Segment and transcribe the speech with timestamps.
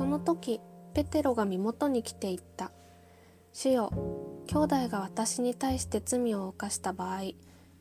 [0.00, 0.62] その時
[0.94, 2.72] ペテロが身元に来て言った
[3.52, 3.92] 「主よ
[4.46, 7.32] 兄弟が私に対して罪を犯した場合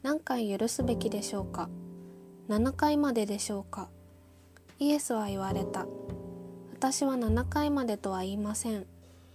[0.03, 1.69] 何回許すべきでしょうか
[2.49, 3.87] ？7回まででしょうか？
[4.79, 5.87] イエスは言われた
[6.73, 8.85] 私は7回までとは言いません。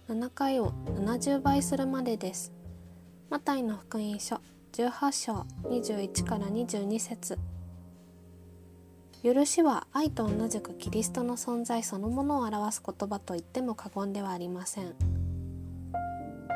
[0.07, 2.53] 7回を70倍するまでです。
[3.31, 4.39] マタイの福音書
[4.73, 5.33] 18章
[5.69, 7.39] 21から22節。
[9.25, 14.93] 許しは愛と同じくキリストの存在そのものを表す言葉と言っても過言ではありません。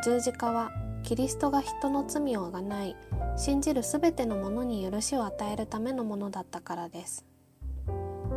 [0.05, 0.69] 十字架は
[1.01, 2.95] キリストが人の罪をあがない
[3.37, 7.25] 信じるすべてのものに許しを与えるためのものだったからです。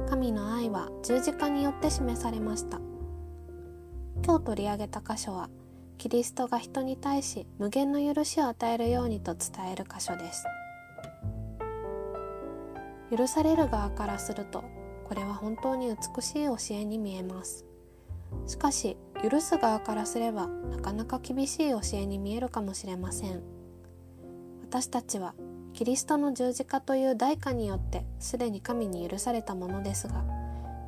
[0.09, 2.80] 神の愛は十字架によって示されました。
[4.24, 5.51] 今日取り上げた箇所は
[5.98, 10.46] キリストが人に対し無限の許しを与えるようにと伝える箇所です。
[13.15, 14.65] 許される側からすると
[15.05, 17.66] これは本当に美しい教えに見えます。
[18.46, 23.43] しかし許す側からすればなかなか厳しい教えに見えるかもしれません。
[24.63, 25.35] 私たちは
[25.74, 30.24] キリストの十字架という代価によってすでに神に許されたものですが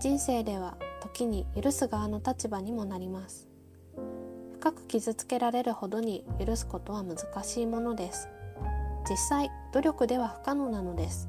[0.00, 3.46] 人生では時に許す側の立場にもなります。
[4.54, 8.30] 深く傷つけられるほどに許すことは難しいものです。
[9.06, 11.28] 実際努力では不可能なのです。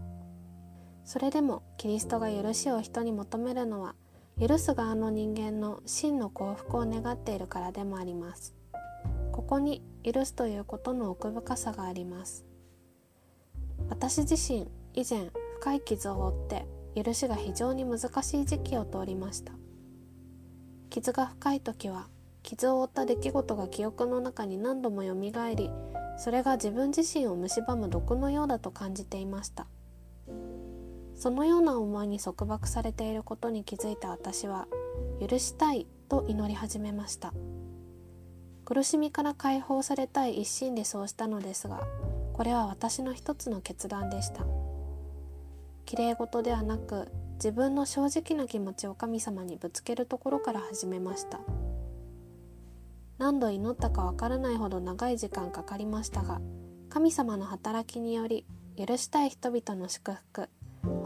[1.05, 3.95] それでもキリストが許しを人に求めるのは
[4.39, 8.55] 許す側の人間の真の幸福を願っているからでもあります。
[9.31, 12.43] ここに許すということの奥深さがあります。
[13.87, 16.65] 私自身以前深い傷を負って
[17.01, 19.53] 許しが非常に難しい時期を通りました。
[20.89, 22.07] 傷が深い時は
[22.41, 25.69] 傷を負った出来事が記憶の中に何度もよみがえり
[26.17, 29.67] それが自分自身を蝕む毒のようだと感じていました。
[31.15, 34.67] そのような思いに束縛されていることに気づいた私は
[35.19, 37.33] 許したいと祈り始めました。
[38.65, 41.81] 苦しみから解放されたい一心でそうしたのですが
[42.33, 44.45] これは私の一つの決断でした。
[45.85, 51.39] きれい事ではなく自分の正直な気持ちを神様にぶつけるところから始めました。
[53.17, 56.41] 何度祈ったかわからないほど長い時間かかりましたが
[56.89, 58.45] 神様の働きにより
[58.77, 60.49] 許したい人々の祝福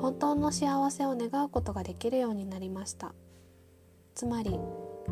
[0.01, 3.13] 本当の幸せを願うことができるようになりました。
[4.16, 4.59] つまり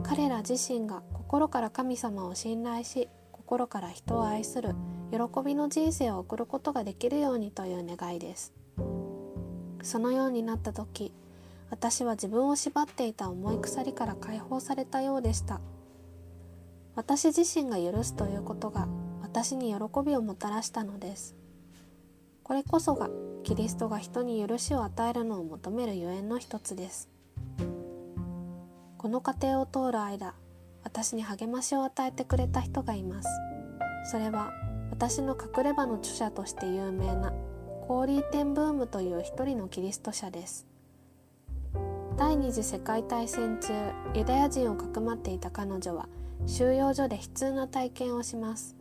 [0.03, 4.75] 彼ら自身が心から神様を信頼し心から人を愛する
[5.11, 8.53] 喜びの人生を送ることができるようにという願いです。
[9.81, 11.13] そのようになった時
[11.69, 15.61] 私は自分を縛っていた重い鎖から解放されたようでした。
[16.95, 18.87] 私自身が許すということが
[19.21, 21.35] 私に喜びをもたらしたのです。
[22.47, 23.09] これこそが
[23.43, 27.09] キリストが人に許しを与えるのを求めるゆえんの一つです。
[28.97, 30.33] この過程を通る間
[30.81, 33.27] 私に励ましを与えてくれた人がいます。
[34.09, 34.53] それは
[34.91, 37.33] 私の隠れ場の著者として有名な
[37.85, 40.65] コーリーテンブームという一人のキリスト者です。
[42.15, 43.73] 第二次世界大戦中
[44.15, 46.07] ユダヤ人をかくまっていた彼女は
[46.45, 48.77] 収容所で悲痛な体験をします。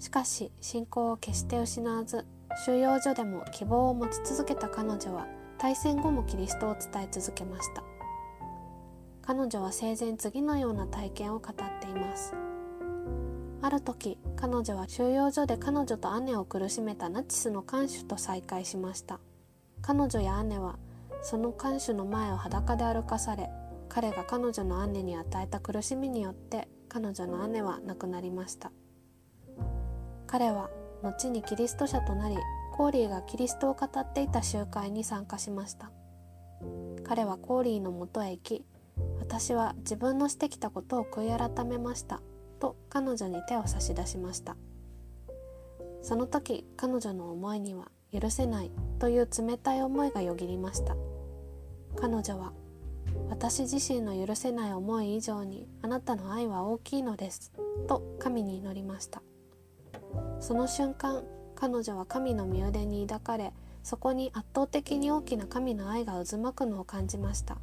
[0.00, 2.26] しかし信仰を決して失わず
[2.64, 5.26] 収容所でも希望を持ち続けた彼女は
[5.58, 7.84] 大戦後もキリストを伝え続けました。
[9.22, 12.34] 彼女は生前次のような体験を語っています。
[13.60, 19.18] ある時彼女は収容所で彼女と姉を苦しめたナチスの看守と再会しました。
[19.82, 20.78] 彼女や姉は
[21.22, 23.50] その看守の前を裸で歩かされ
[23.88, 28.70] 彼が彼女の姉に与えた苦しみによって彼女の姉は亡くなりました。
[30.26, 30.70] 彼は
[31.02, 32.36] 後にキリスト者となり
[32.76, 35.90] コーリーがキリストを語っていた集会に参加しました。
[37.04, 38.64] 彼はコーリーのもとへ行き
[39.18, 42.20] 私は自分のしてきたことを悔い改めました
[42.60, 44.56] と彼女に手を差し出しました。
[46.02, 50.96] その時彼女の思いには許せないという冷たい思いがよぎりました。
[51.96, 52.52] 彼女は
[53.28, 57.52] 私自身の許せない思い以上にあなたの愛は大きいのです
[57.88, 59.22] と神に祈りました。
[60.40, 61.24] その瞬間
[61.54, 63.52] 彼女は神の身腕に抱かれ
[63.82, 67.58] そこに圧倒的に大きな神の愛が渦巻くのを感じました。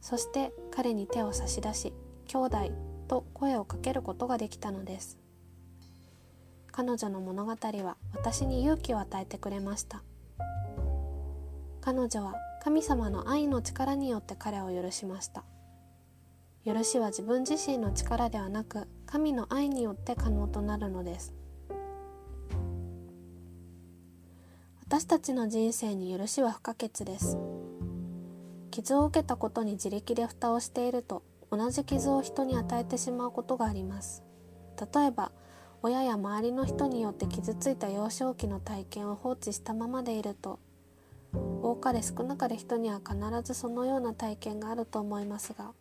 [0.00, 1.94] そして彼に手を差し出し
[2.26, 2.70] 兄弟
[3.08, 5.18] と声をかけることができたのです。
[6.70, 10.02] 彼女の物語は私に勇気を与えてくれました。
[11.80, 15.44] 彼女は神様の愛の力によって彼を許しました。
[16.66, 21.34] 許しは自分自身の力ではなく神の愛によって可能となるのです。
[24.94, 27.36] 私たちの人生に許しは不可欠です。
[28.70, 34.22] 傷を受けたことに自力で蓋をしていると同じ傷を人に与えてしまうことがあります。
[34.94, 35.32] 例えば
[35.82, 40.60] 親や周りの人によって傷ついた幼少期の体験を放置したままでいると
[41.60, 45.72] 多かれ少なかれ人には必ずそのような体験があると思いますが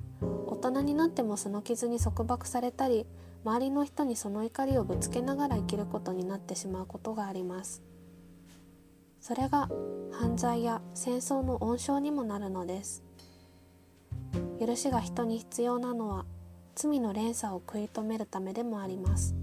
[0.47, 3.05] 大人になってもその傷に束縛されたり
[3.45, 7.92] 周りの人にその怒りをぶつけながら生きることになってしまうことがあります。
[9.23, 9.69] それが
[10.11, 13.05] 犯罪や戦争の温床にもなるのです。
[14.59, 16.25] 許しが人に必要なのは
[16.75, 19.33] 罪の連鎖を食い止めるためでもあります。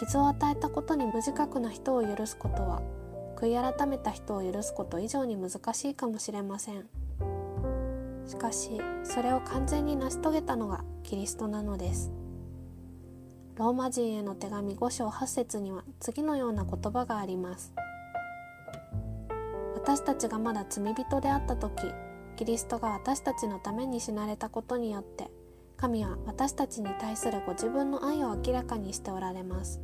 [0.00, 2.82] 傷を与えたことに無自覚な人を許すことは
[3.36, 6.88] 悔い改めた人を許すこと以上に難しいかもしれません。
[8.26, 8.70] しかし
[9.04, 12.10] それを完全に成し遂げたのがキリストなのです。
[13.54, 17.72] ローマ人への手紙5章8節には次のような言葉があります。
[19.86, 21.92] 私たちがまだ罪人であった時
[22.36, 25.30] キリストが私たちのために死なれたことによって
[25.76, 29.82] 神は私たちに対するご自分の愛を明らかにしておられます。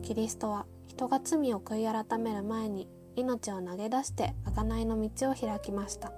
[0.00, 6.10] キリストは人が罪を悔い改める前に命を投げ出して贖いの道を開きました。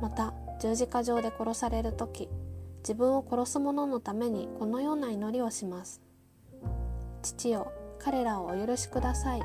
[0.00, 2.28] また十字架上で殺される時
[2.78, 6.02] 自分を殺す者のためにこのような祈りをします。
[7.22, 7.70] 父よ
[8.00, 9.42] 彼らをお許しください。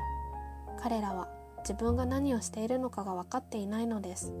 [0.82, 4.32] 彼らは自分が何をしているのかが分かっていないのです。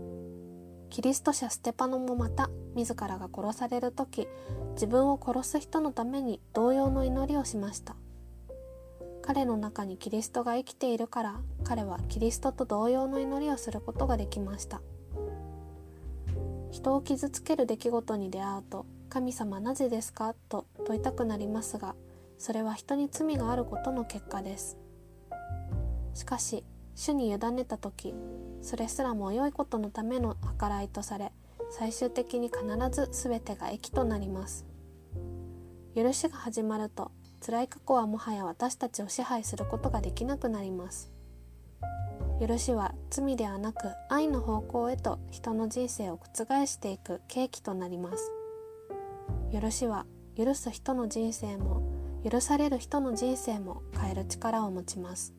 [0.90, 4.26] キリスト者ステパノもまた自らが殺される時
[4.72, 7.96] 自分を殺す人のために同様の祈りをしました。
[9.20, 14.80] 彼の中にキリストが生きているから彼はキリストと同様の祈りをすることができました。
[16.70, 20.34] 人を傷つける出来事に出会うと神様なぜですか？
[20.48, 21.94] と問いたくなりますが
[22.38, 24.78] それは人に罪があることの結果です。
[26.14, 26.64] しかし
[26.98, 28.12] 主に委ねた時
[28.60, 31.30] それすらも良いことのための計らいとされ
[31.70, 34.66] 最終的に必ず全てが益となります。
[35.94, 37.12] 許しが始まると
[37.44, 41.12] 辛い過去はもはや私たちを支配することができなくなります。
[42.44, 43.78] 許しは罪ではなく
[44.08, 48.32] 愛の方向へと人の人生を覆していく契機となります。
[49.52, 50.04] 許しは
[50.36, 51.80] 許す人の人生も
[52.28, 55.37] 許される人の人生も変える力を持ちます。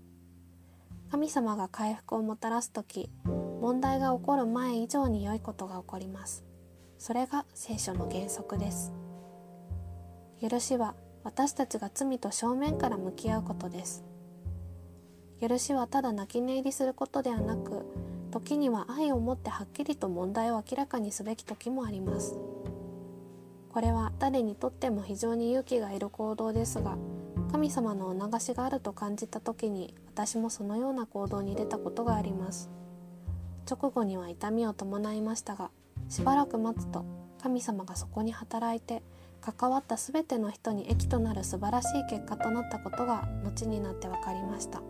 [1.11, 6.45] 神様が回復をもたらす時問題が起こる前以上に良いことが起こります。
[6.97, 8.93] それが聖書の原則です。
[10.41, 14.03] 許しは私たちが罪と正面から向き合うことです。
[15.41, 17.85] 許しはただ泣き寝入りすることではなく
[18.31, 22.37] 時には愛を持ってはっきりと問題を明らかにすべき時もあります。
[23.69, 26.97] これは誰にとっても非常に勇気がいる行動ですが
[27.51, 32.69] 神様の促しがあると感じた時に私もそのような行動に出たことがあります。
[33.69, 35.69] 直後には痛みを伴いましたが
[36.07, 37.05] しばらく待つと
[37.41, 39.03] 神様がそこに働いて
[39.41, 44.81] 関わった全ての人に益となる素晴らしい結果となったことが後になって分かりました。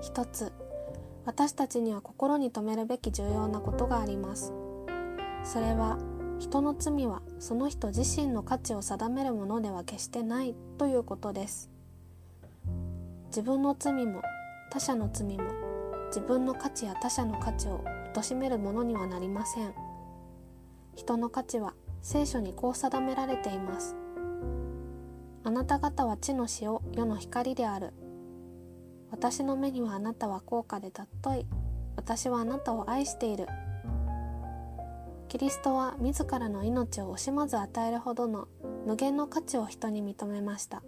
[0.00, 0.52] 一つ
[1.24, 4.52] 私たちには心に留めるべき重要なことがあります。
[5.44, 5.98] それは
[6.44, 11.70] 人の罪はその人自身の価値を定めるものでは決してないということです。
[13.28, 14.20] 自分の罪も
[14.70, 15.44] 他者の罪も
[16.08, 17.82] 自分の価値や他者の価値を
[18.12, 19.72] 貶めるものにはなりません。
[20.94, 21.72] 人の価値は
[22.02, 23.96] 聖書にこう定められています。
[25.44, 27.94] あなた方は地の塩世の光である。
[29.10, 31.46] 私の目にはあなたは高価で尊い。
[31.96, 33.46] 私はあなたを愛している。
[35.34, 38.46] キリストは自らの命を惜しまず与えるほどの
[38.86, 40.84] 無限の価値を人に認めました。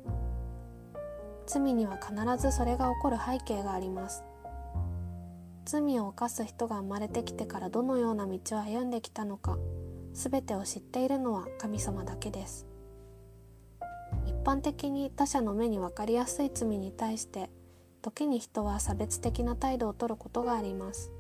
[1.48, 4.22] 罪には必ずそれが起こる背景があります。
[5.64, 9.58] 罪を犯す人が生まれてきてからどのような道を歩んできたのか
[10.12, 12.68] 全てを知っているのは神様だけです。
[14.26, 17.50] 一般的に他者の目に分かりやすい罪に対して
[18.00, 21.10] 時に人は差別的な態度をとることがあります。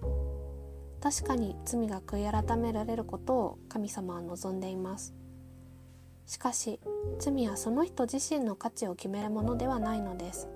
[1.06, 5.14] 確かに罪が悔い改められることを神様は望んでいます。
[6.26, 6.80] しかし
[7.20, 10.48] 罪はその人自身の価値を決めるものではないのです。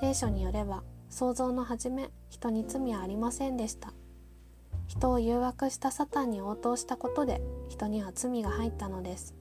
[0.00, 3.92] 聖書によれば創造の初め人に罪はありませんでした。
[4.86, 9.34] 人を誘惑したサタンに応答したことで人には罪が入ったのです。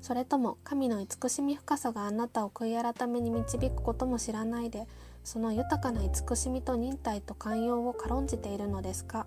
[0.00, 4.88] それとも神の慈しみ深さがあなたを悔い改めに導くことも知らないで
[5.24, 9.26] その豊かな慈しみと忍耐と寛容を軽んじているのですか？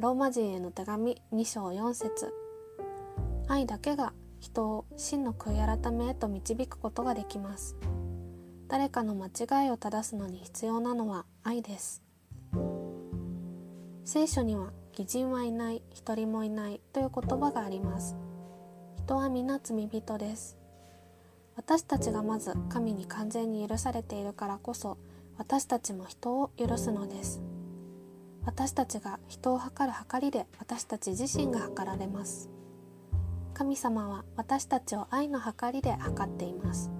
[0.00, 2.34] ローマ人への手紙2章4節。
[3.46, 7.76] 愛だけが人を真の悔い改めへと導くことができます。
[8.66, 12.02] 誰かの間違いを正すのに必要なのは愛です。
[14.04, 18.16] 聖書には偽人はいない一人もいないという言葉があります。
[18.96, 20.58] 人は皆罪人です。
[21.56, 24.98] 私たちがまず神に完全に許されているからこそ
[25.38, 27.40] 私たちも人を許すのです。
[28.44, 32.50] 私たちが人を測る測りで私たち自身が測られます。
[33.54, 36.90] 神様は私たちを愛の計りで測っています。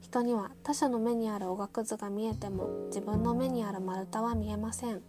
[0.00, 5.00] 人には他者の目にあるおがくずが見えても自分の目にある丸太は見えません。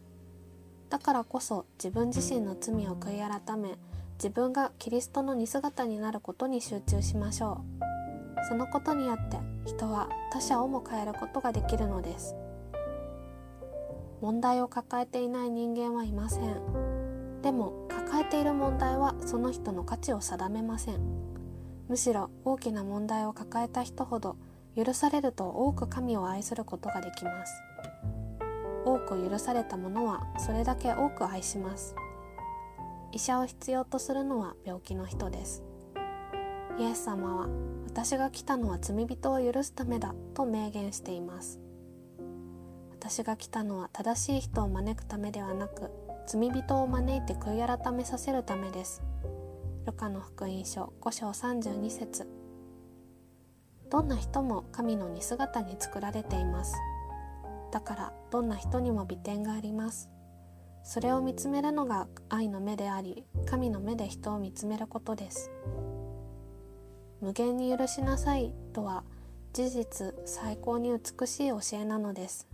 [0.89, 3.77] だからこそ自分自身の罪を悔い改め
[4.13, 7.76] 自分がキリストの似姿になることに集中しましょう。
[8.47, 12.35] そのことによって人は他者をも変えることができるのです。
[14.21, 17.41] 問題を抱えていない人間はいません。
[17.41, 20.99] でも抱えている問題はその人の価値を定めません。
[21.87, 24.35] むしろ大きな問題を抱えた人ほど
[24.75, 27.53] 許されると多く神を愛することができます。
[28.85, 31.95] 多く許された者はそれだけ多く愛します。
[33.11, 35.63] 医者を必要とするのは病気の人です。
[36.79, 37.47] イエス様は
[37.87, 41.59] 私が来たのは罪人を許すためだと明言しています。
[42.99, 45.89] 私が来たのは正しい人を招くためではなく
[46.27, 49.01] 罪人を招いて悔い改めさせるためです。
[49.87, 52.27] ルカの福音書5章32節。
[53.89, 56.75] どんな人も神の似姿に作られています。
[57.71, 60.11] だからどんな人にも美点があります。
[60.83, 65.49] それを見つめるのが愛の目であり神の目で人を見つめることです。
[67.21, 69.03] 無限に許しなさいとは
[69.53, 72.47] 事実最高に美しい教えなのです。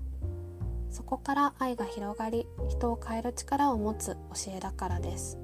[0.89, 5.37] そこから愛が広がり人を変える力を持つ教えだからです。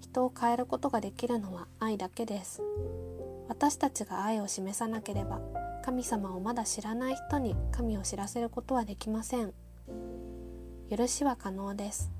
[0.00, 2.60] 人を変えることができるのは愛だけです。
[3.48, 5.40] 私たちが愛を示さなければ
[5.82, 9.54] 神様をまだ知らない人に神を知らせることはできません。
[10.90, 12.10] 許しは可能です。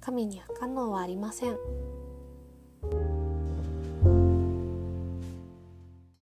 [0.00, 1.58] 神に不可能はありません。